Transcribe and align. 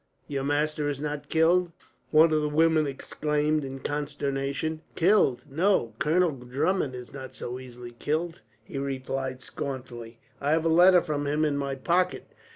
"Your 0.27 0.43
master 0.43 0.89
is 0.89 0.99
not 0.99 1.29
killed?" 1.29 1.71
one 2.09 2.33
of 2.33 2.41
the 2.41 2.49
women 2.49 2.87
exclaimed, 2.87 3.63
in 3.63 3.81
consternation. 3.81 4.81
"Killed! 4.95 5.43
No, 5.47 5.93
Colonel 5.99 6.31
Drummond 6.31 6.95
is 6.95 7.13
not 7.13 7.35
so 7.35 7.59
easily 7.59 7.91
killed," 7.91 8.41
he 8.63 8.79
replied 8.79 9.41
scornfully. 9.43 10.17
"I 10.41 10.53
have 10.53 10.65
a 10.65 10.69
letter 10.69 11.03
from 11.03 11.27
him 11.27 11.45
in 11.45 11.55
my 11.55 11.75
pocket. 11.75 12.31